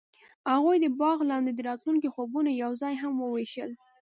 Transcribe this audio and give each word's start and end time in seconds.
هغوی 0.51 0.77
د 0.81 0.85
باغ 0.99 1.17
لاندې 1.31 1.51
د 1.53 1.59
راتلونکي 1.69 2.09
خوبونه 2.15 2.49
یوځای 2.63 2.95
هم 3.03 3.13
وویشل. 3.19 3.71